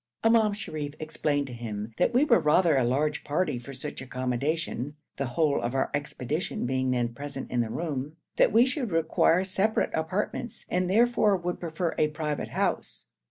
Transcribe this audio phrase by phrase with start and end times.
[0.23, 4.95] Imam Sharif explained to him that we were rather a large party for such accommodation
[5.17, 9.43] (the whole of our expedition being then present in the room), that we should require
[9.43, 13.05] separate apartments, and, therefore, would prefer a private house.